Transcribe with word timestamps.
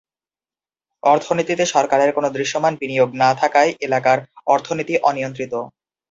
অর্থনীতিতে 1.03 1.63
সরকারের 1.73 2.11
কোন 2.13 2.25
দৃশ্যমান 2.29 2.73
বিনিয়োগ 2.81 3.09
না 3.15 3.29
থাকায় 3.35 3.71
এলাকার 3.81 4.17
অর্থনীতি 4.47 4.93
অনিয়ন্ত্রিত। 5.03 5.53